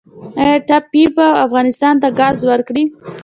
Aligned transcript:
آیا 0.41 0.55
ټاپي 0.67 1.03
به 1.15 1.27
افغانستان 1.45 1.93
ته 2.01 2.07
ګاز 2.19 2.37
ورکړي؟ 2.49 2.83